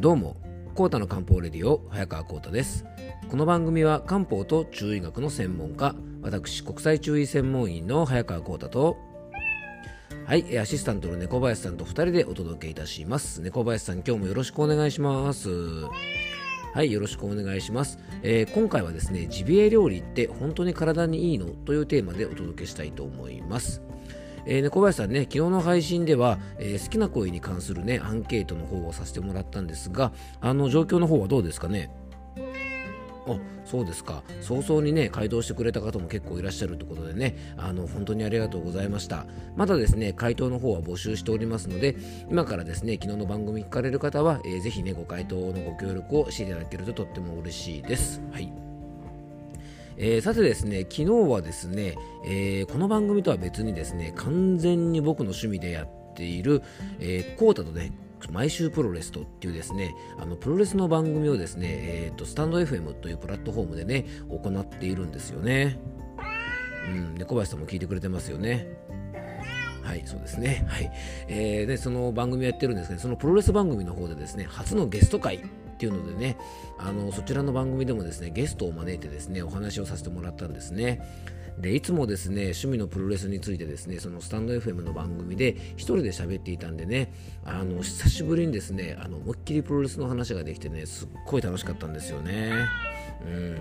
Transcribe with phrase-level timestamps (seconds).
[0.00, 0.36] どうも
[0.76, 2.84] コータの漢方レディオ早川コータです。
[3.28, 8.96] この番組は漢方と中医学の専門家私国際中医専門員の早川コータと
[10.24, 13.42] はいアシスタントの猫林さんと2人でお届けいたします。
[13.42, 15.50] 猫林さん今日もよろしくお願いします。
[15.50, 21.46] はいよろしくお願いします、えー、今回はですねジビエ料理って本当に体にいいの？
[21.46, 23.82] というテーマでお届けしたいと思います。
[24.46, 31.90] えー、ね、小林さんね、昨日の配信では、えー、好きな声に関するね、アンケートの方をさせてもらったんですが、あの状況の方はどうですかね？
[33.26, 34.22] あそうですか。
[34.40, 39.26] 早々にね回答してくれた方も結構いらっしゃるということでねあの本当にありがとうございました。
[39.54, 41.96] まだですね回答の方は募集しておりますので
[42.30, 48.22] 今からですね昨日の番組聞かれる方は、えー、ぜひねご回答のご協力をしていただけるととっても嬉しいです。
[48.32, 48.67] はい。
[50.00, 56.62] えー、さてですね、昨日はですね、えー、この番組とは別にですね、完全に僕の趣味でやっている、
[57.00, 57.92] えー、コータとね、
[58.30, 65.80] 毎週プロレスとっていうですね、あのプロレスの番組をですね、えーと、スタンド FM というプラットフォームでね、行っているんですよね。
[66.86, 68.68] うん、で小林さんも聞いてくれてますよね。
[69.82, 70.64] はい、そうですね。
[70.68, 70.92] はい。
[71.28, 75.40] えー、で、その番組をやってるんですけど、そのプロレス番組の方でですね、初のゲスト会
[75.78, 76.36] っていうのでね
[76.76, 81.00] あのそちらの番組でもですねゲストを招いてですねお話をさせてもらったんですね。
[81.56, 87.12] でいつもですね趣味のプロレスについてですねそのスタンド FM の番組で1人で喋っていたんでね
[87.44, 92.52] あの久しぶりにですねあの思いっきりプロレスの話ができてねすっごい楽しかったんですよね。
[93.24, 93.58] うん。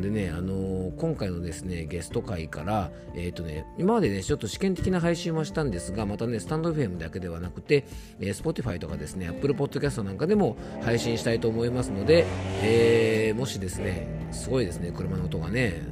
[0.00, 7.84] でね、あのー、今回のですね、ゲスト会から、えっ、ー、とね、今までね、ちょっと試験的な配信はしたんですが、またね、スタンド FM だけではなくて、
[8.18, 12.24] えー、Spotify とかですね、Apple Podcast なんかでも配信したいと思いますので、
[12.62, 15.82] えー、もしですね、すごいですね、車の音がね、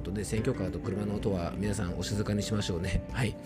[0.00, 3.02] とで選挙カーと車の音は皆さんお静かにしましょうね。
[3.12, 3.36] はい。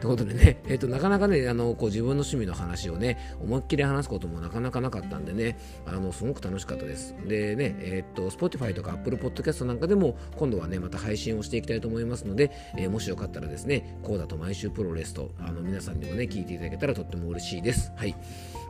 [0.00, 7.14] ということでね、えーと、なかなかねあのこう自分の趣味の話をね思いっきり話すこともなかなかなかったんでねあのすごく楽しかったです。
[7.26, 17.92] でね、えっ、ー、と Spotify とか Apple Podcast なんかでも今度はねまた配信をしていきたいと思いますので、えー、もしよかったらですねこうだと毎週プロレスとあの皆さんにもね聞いていただけたらとっても嬉しいです。
[17.96, 18.14] はい。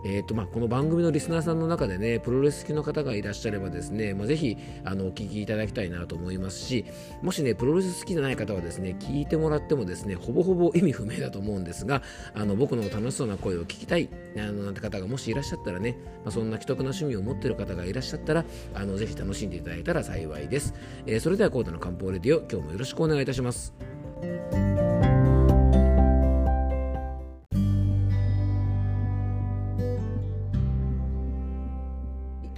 [0.05, 6.85] えーとまあ、この番組のリスナーさんの中でねプロレス好きの方がいらっしゃればですね、まあ、ぜひあのお聞きいただきたいなと思いますし
[7.23, 12.03] もしねプロレス好きじゃない方はですね聞いてもらってもですねほぼほぼ意味不明だと思うんですが
[12.35, 18.45] あの僕の楽しそうな声を聞きたいあのなんて方がもしいらっしゃったらね、まあ、そんな既得な趣味を持っている方がいらっしゃったら
[18.75, 20.75] あのぜひ楽しんでいただいたら幸いです、
[21.07, 23.75] えー、それではコータの漢方レディオ今日もよろしくお願いいたします。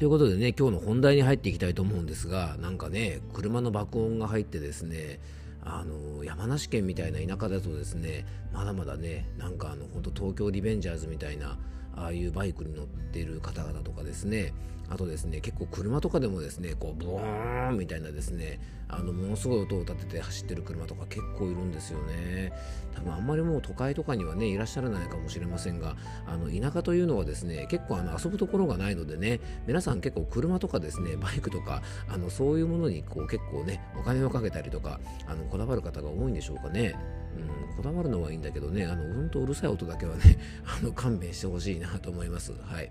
[0.00, 5.20] ということでね、今日の本題に入っていきたいと思うんですが、なんかね、車の爆音が入ってですね、
[5.62, 11.58] あの山梨県みたいな田舎だとですね、まだまだね、なんかあの本当東京リベンジャーズみたいな、
[11.96, 14.52] ああいうバイクに乗っている方々とかですね、
[14.90, 22.52] あとですね結構車とかでもですねこうボーンみたいなですねあのものすごい音を立てて走ってる車とか結構いるんですよね。
[22.92, 25.94] 多分あんまりもう都会とかにはねいらっしゃらないかもしれませんが
[26.26, 34.98] あの田舎というのはですね結構あの遊ぶところがないのでね皆さん結構車とかですねバイクとかあのそういうものにこう結構ねお金をかけたりとか
[35.28, 36.96] あのこだわる方が多いんでしょうかね。
[37.36, 42.52] うん、こだわるのはいいんだけどね、あのうんとうるさい音だけはね、 あの勘弁してほしいなと思います。
[42.52, 42.90] はい。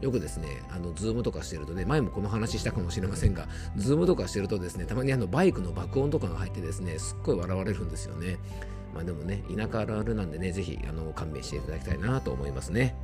[0.00, 8.38] よくですね、あの、 Zoom とかしてるとね、前もこの話したかもしれませんが、 Zoom とかしてるとですね、たまにあの、バイクの爆音とかが入ってですね、すっごい笑われるんですよね。
[8.94, 12.94] まあでもね、田舎あるあるなんでね、ぜひ、あの、勘弁していただきたいなと思いますね。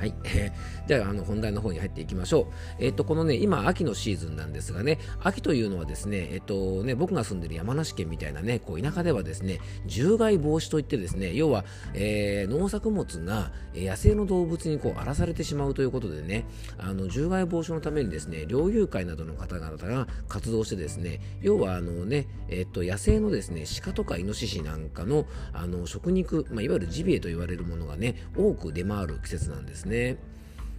[0.00, 0.14] はい。
[0.24, 2.48] えー、じゃあ、あの、本題の方に入っていきましょ
[2.80, 2.82] う。
[2.82, 16.46] えっ、ー、と、このね、今、秋のシーズンなんですがね、秋というのはですね、えっ、ー、とね、僕が住んでる山梨県みたいなね、こう、田舎ではですね、獣害防止といってですね、要は、えー、農作物が野生の動物にこう、荒らされてしまうということでね、
[16.78, 29.89] あの、獣害防止のためにですね、猟友会などの方々が活動してですね、要は、あのね、えっ、と、野生のですね、鹿とかイノシシなんかの、あの、食肉、まあ、いわゆるジビエと言われるものがね、多く出回る季節なんですね。
[29.90, 30.16] ね。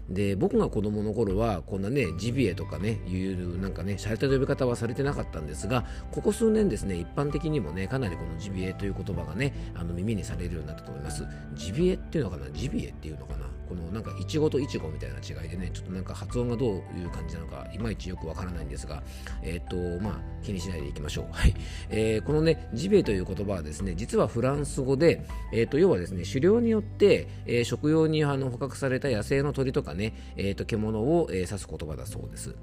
[0.09, 11.25] で僕が子供の頃はこんなねジビエとかねいうなんかね洒落た呼び方はされてなかったんですがここ数年ですね一般的にもねかなりこのジビエという言葉がねあの耳にされるようになったと思います。
[11.53, 12.49] ジビエっていうのかな？
[12.51, 13.45] ジビエっていうのかな？
[13.71, 19.01] このなんかいちごといちごみたいな違いでねちょっとなんか発音がどういう感じなのかいまいちよくわからないんですが
[19.41, 21.25] えっ、ー、とまあ気にしないでいきましょう。
[21.31, 21.55] はい、
[21.89, 32.53] えー、このねジビエという言葉はですね実はフランス語でえっ、ー、と要はですね狩猟によって、え食用にあの捕獲された野生の鳥とかねえっ、と獣を、え指す言葉だそうです。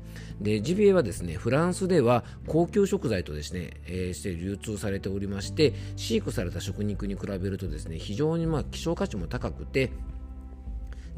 [0.42, 9.90] でジビエはですねフランスでは高級食材とですね、えして流通されておりまして飼育された食肉に比べるとですね非常にまあ希少価値も高くて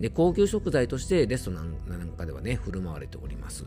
[0.01, 3.67] で高級食材としてレストランなんかではね振る舞われております。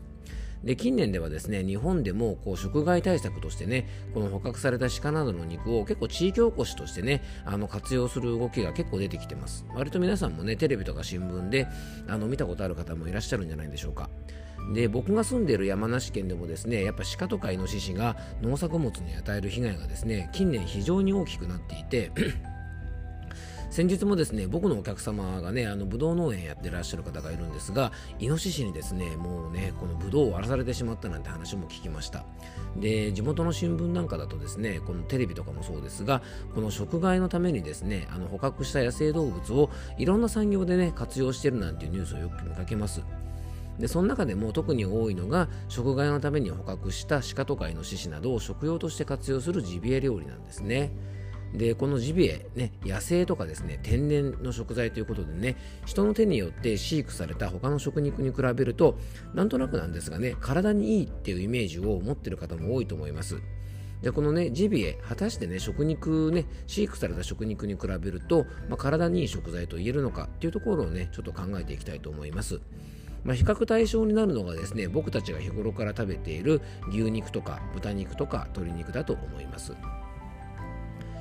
[0.64, 9.66] で近年ではですね日本でもこう食害対策としてねこの捕獲された鹿などの肉を結構地域おこしとしてねあの活用する動きが結構出てきてます。
[9.74, 11.68] 割と皆さんもねテレビとか新聞で
[12.08, 14.08] あの見たことある方もいらっしゃるんじゃないでしょうか。
[14.72, 22.10] で僕が住んでいる山梨県でもですねやっぱ鹿とかイノシシが農作物に与える被害がですね近年非常に大きくなっていて
[23.74, 27.90] 先日もですね僕のお客様がねあのブドウ農園やってらっしゃる方がいるんですが
[28.20, 32.24] イノシシにですねもうねこのブドウを荒らされてしまったなんて話も聞きました
[32.76, 36.22] で地元の新聞なんかだとですねこのテレビとかもそうですが
[36.54, 43.02] この食害のためにですねあの捕獲した野生動物をいろんな産業でね活用してるなんていうニュースをよく見かけます
[43.80, 50.92] でその中でも特に多いのが食害のために捕獲した鹿とかイノシシなどを食用として活用するジビエ料理なんですね。
[51.54, 55.56] でこのジビエ、ね、野生とかですね天然の食材ということでね
[55.86, 58.98] 人の手によって飼育された他の食肉に比べると
[59.34, 63.40] なんとなくなんですがね体にいいっていうイメージを持ってる方も多いと思います
[64.02, 72.60] でこのねジビエ果たしてね食肉ね飼育された食肉に比べると、まあ、体にいい食材と言えるのかっていうところをねちょっと考えていきたいと思います
[73.24, 76.60] まあ、比較対象になるのがですね僕たちが日頃から食べている
[76.90, 79.72] 牛肉とか豚肉とか鶏肉だと思います。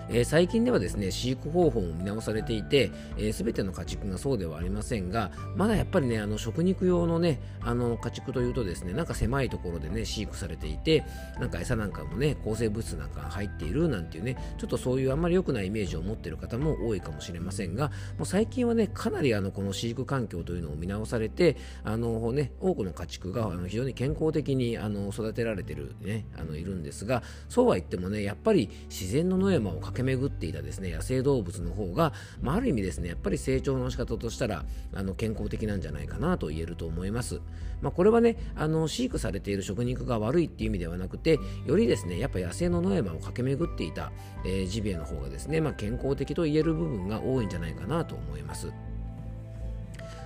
[0.10, 11.04] えー、最近ではですね飼育方法も見直されていて、えー、全ての家畜がそうではありませんがまだやっぱりねあの食肉用のねあの家畜というとですねなんか狭いところでね飼育されていて
[11.40, 32.12] なんか餌なんかもね抗生物質なんか入っているなんていうねちょっとそういうあんまり良くないイメージを持っている方も多いかもしれませんがもう最近はねかなりあのこの飼育環境というのを見直されてあのね多くの家畜があの非常に健康的にあの育てられてるねあのいるんですがそうは言ってもねやっぱり自然の野山を駆け巡っていたですね野生動物の方が、
[32.42, 37.40] まあ、ある意味ですねやっぱり成長の仕方としたらあの健康的なんじゃないかなと言えると思います、
[37.82, 44.12] まあ、これはねあの飼育されている食肉が悪いっていう意味ではなくてよりですねやっぱ野生の野山を駆け巡っていた、
[44.46, 48.72] えー、ジビエの方がですね、まあ、健康的と言える部分が多いんじゃないかなと思います。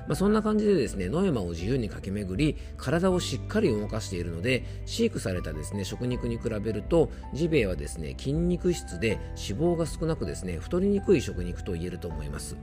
[0.07, 9.19] まあ、そんな感じでですね野山を自由に駆け巡り体をしっかり動かしているので飼育されたですね食肉に比べるとジビエはですね筋肉質で
[9.49, 12.55] 脂肪が少なくですね太りにくい食肉と言えると思います。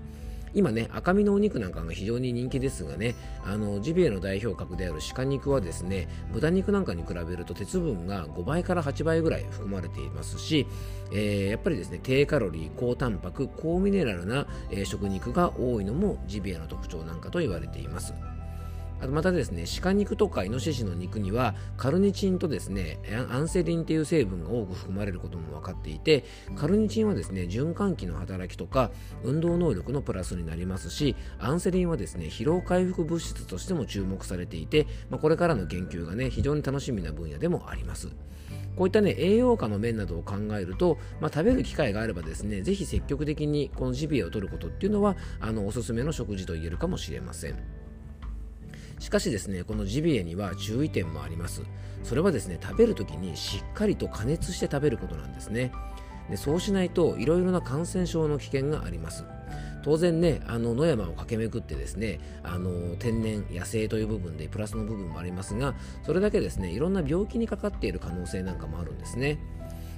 [0.54, 3.14] 今ね赤身のお肉なんかが非常に人気ですがね
[3.44, 10.66] あのジビエの代表格である鹿肉はですね豚肉なんかに比べると鉄分が5倍から8倍ぐらい含まれていますし、
[11.12, 18.14] えー、やっぱりですね低カロリー高タンパク高ミネラルな、えー、食肉が多いのもジビエの特徴なんかと言われています。
[19.08, 22.98] またですね鹿肉とかイノシシの肉にはカルニチンとですね
[23.30, 26.24] アンセリンという成分が多く含まれることも分かっていて
[26.56, 28.90] カルニチンはですね循環器の働きとか
[29.22, 38.08] 運動能力のプラスになりますしアンセリンはですね疲労回復物質としても注目されていて、まあ、これからの研究がね非常に楽しみな分野でもあります。
[38.76, 47.83] こういったね、栄養価の面などを考えると、まあ、食べる機会があればですね、ぜひ積極的にこのジビエを取ることっていうのは、あの、おすすめの食事と言えるかもしれません。
[48.98, 51.62] しかしですねこのジビエには注意点もあります。
[52.02, 55.72] それはですね食べる時にしっかりと加熱して食べることなんですね。
[56.30, 59.24] でそうしないといろいろな感染症の危険があります。
[59.82, 65.74] 当然ねあの野山を駆け巡ってですねあの天然野生という部分でプラスの部分もありますが
[66.04, 69.38] それだけですねいろんな病気にかかっている可能性なんかもあるんですね。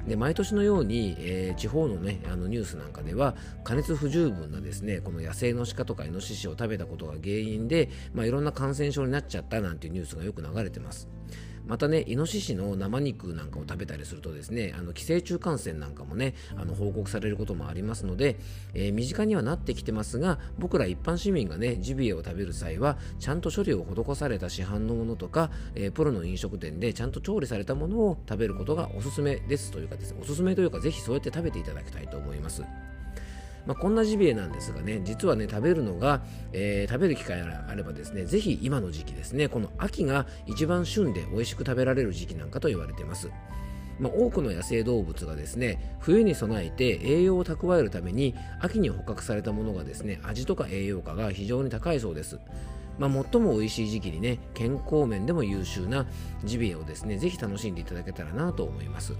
[0.07, 3.35] で毎年のように、えー、地方の,、ね、あのニュースなんかでは
[3.65, 11.09] 加熱不十分なですねこの野生の鹿とかイノシシを食べたことが原因で、まあ、いろんな感染症になっちゃったなんていうニュースがよく流れてます。
[11.66, 18.37] またねイノシシの生肉なんかを食べたりするとですねあの寄生虫感染なんかもねあの報告されることもありますので、
[18.75, 32.62] えー、身近にはなってきてますが僕ら一般市民がねジビエを食べる際はちゃんと処理を施された市販のものとか、えー、プロの飲食店でちゃんと調理されたものを食べることがおすすめですというかですねおすすめというかぜひそうやって食べていただきたいと思います。
[33.66, 43.30] まあ、こんなジビエなんですがね実はね食べるのが、えー、食べる機会があればですねぜひ今の時期ですねこの秋が一番旬で美味しく食べられる時期なんかと言われています。
[43.99, 52.38] まあ、多くの野生動物がですね冬に備えて栄養を蓄えるために秋に捕獲されたものがですね味とか栄養価が非常に高いそうです。
[52.99, 56.06] まあ、最も美味しい時期にね健康面でも優秀な
[56.44, 59.14] ジビエをですねぜひ楽しんでいただけたらなと思います。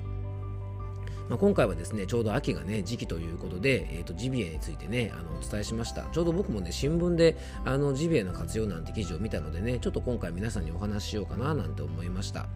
[1.29, 6.03] まあ、今回はですねちょうど秋がね時期ということで、えーと、ジビエについてねあのお伝えしました。
[6.13, 12.47] ちょうど僕もね新聞であのジビエの活用なんて記事を見たのでねちょっと今回皆さんにお話ししようかななんて思いました。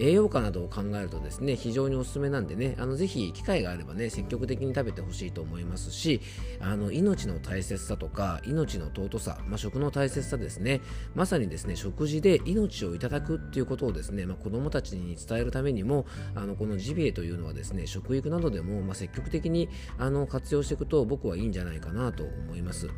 [0.00, 6.20] 栄養価などを考えるとですね非常におすすめなんでねあのぜひ機会があればね積極的に食べてほしいと思いますし
[6.60, 10.80] あの命の大切さとか命の尊さ、まあ、食の大切さですね
[11.14, 22.88] まさにですね食事で命をいただくっていうことをですね、まあ、子どもたちに伝えるためにもあのこのジビエというのはですね食育などでも、まあ、積極的にあの活用していくと僕はいいんじゃないかなと思います。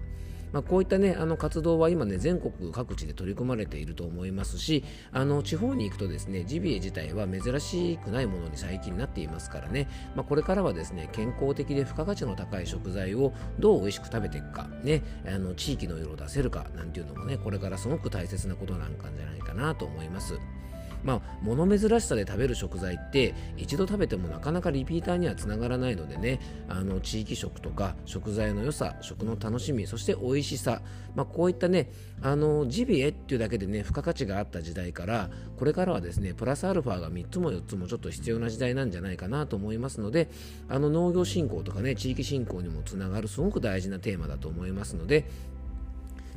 [0.52, 20.38] まあ、こういった、ね、あの活動は今、ね、全国各地で取り組まれていると思いますしあの地方に行くとですねジビエ自体は珍しくないものに最近なっていますからね、まあ、これからはですね健康的で付加価値の高い食材をどう美味しく食べていくか、ね、あの地域の色を出せるかなんていうのもねこれからすごく大切なことなんじゃないかなと思います。
[21.04, 26.40] まあ、物珍しさで食べる食材って一度食べてもなかなかリピーターにはつながらないのでね。
[26.68, 30.80] あの地域食とか食材の良さ食の楽しみそして美味しさ、
[31.14, 31.90] まあ、こういったね
[32.22, 40.30] あのジビエっていうだけでね付加価値があった時代からこれからはですねプラスアルファが3つも4つもちょっと必要な時代なんじゃないかなと思いますので
[40.68, 45.28] あの農業振興とかね地域振興にもつながるすごく大事なテーマだと思いますので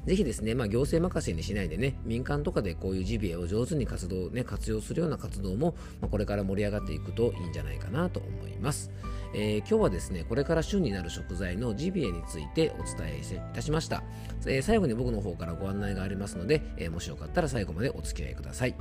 [0.05, 8.91] ぜひですね、まあ、行政任せにしないでね、民間とかでこういうジビエを上手に活動、ね、活用するような活動も、まあ、これから盛り上がっていくといいんじゃないかなと思います。
[9.33, 14.03] えー、今日はですね、これから旬になる食材のジビエについてお伝えいたしました。
[14.45, 18.75] えー、最後に僕の方からご案内がありますので、えー、もしよかったら最後までお付き合いください。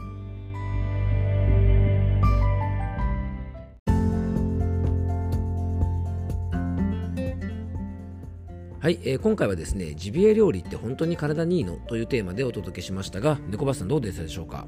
[8.84, 14.66] はい、えー、今回はですね、ジビエ料理って本当に体にいいのというテーマでお届けしましたが、猫バスさんどうでしたでしょうか？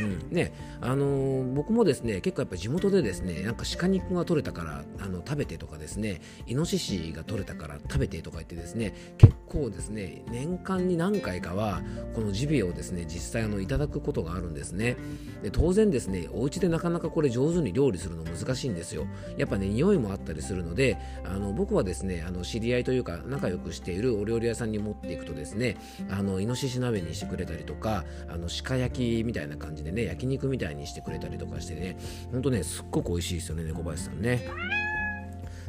[0.00, 0.28] うん。
[0.30, 11.82] ねあのー、僕もですね結構やっぱ地元でですねなんか鹿肉が取れたからあの食べてとかですねイノシシが取れたから食べてとか言ってですね結構ですね年間に何回かは
[12.14, 14.96] このジビエをですね実際あのいただくことがあるんですね。
[15.42, 19.06] で当然ですねお家でなかなかこれ上手に料理するの難しいんですよ。
[19.36, 25.76] やっぱね匂いもあったりするのであの僕はですねあの知り合いというか仲良くしているお料理屋さんに持っていくとですね
[26.10, 31.96] あのイノシシ鍋にしてくれたりとかあの鹿焼きみたいな感じでね焼肉みたいにしてくれたりとかしてね
[32.32, 34.42] ほんとねすっごく美味しいですよね猫林さんね。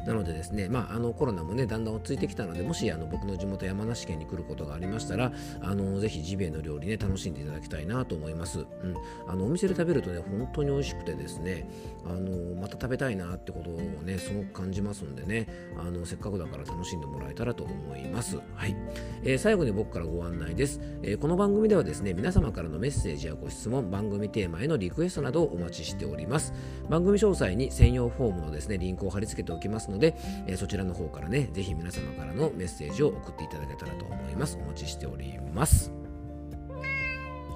[0.08, 8.66] なのでですね、まあ、あのコロナもねだんだん落ち着いてきたのでもしあの僕の地元山梨県に来ることがありましたらあのぜひジビエの料理ね楽しんでいただきたいなと思います、うん、
[9.26, 11.68] あのお店で食べるとね本当に美味しくてですね
[12.06, 15.46] あのまた食べたいなってことをねすごく感じますんでね
[15.78, 18.74] あのせっかくだから楽しんでもらえたらと思います、はい。
[19.22, 26.54] えー、最後に僕からご案内です、えー、この番組ではですね皆様からのメッセージやご質問番組テーマへのリクエストなどをお待ちしております。
[26.88, 34.58] 番組詳細に専用フォームのですねリンクを貼り付けておきますので、え、そちらの方からねぜひ皆様からのメッセージを送っていただけたらと思います。
[34.60, 35.92] お待ちしております。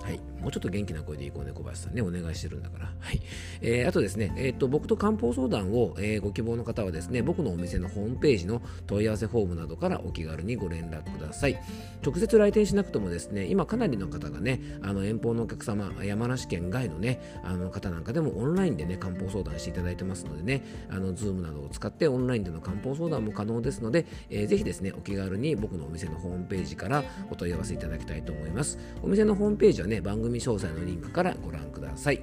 [0.03, 0.32] はい。
[0.43, 2.87] もうちょっと元気な声でいこうね、小林さんね、お願いしてるんだから。
[2.99, 3.21] はい。
[3.61, 11.59] えー、あとですね、えっ、と、僕と漢方相談を、えー、ご希望の方はですね、僕のお店のホームページの問い合わせフォームなどからお気軽にご連絡ください。
[12.05, 28.79] 直接来店しなくてもですね、今かなりの方がね、あの遠方のお客様、山梨県外のね、あの方なんかでもオンラインでね、漢方相談していただいてますのでね、あの、 Zoom などを使ってオンラインでの漢方相談も可能ですので、えー、ぜひですね、お気軽に僕のお店のホームページからお問い合わせいただきたいと思います。
[29.03, 32.23] お店のホームページはね、番組詳細のリンクからご覧ください。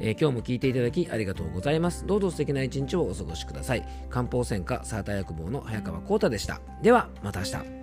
[0.00, 2.06] えー、今日も聞いていただきありがとうございます。
[2.06, 3.86] どうぞ素敵な一日をお過ごしください。
[4.08, 6.60] 漢方専科サーター薬房の早川浩太でした。
[6.82, 7.79] では、また明日。